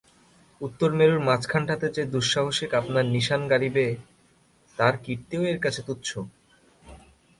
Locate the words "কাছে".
5.65-5.81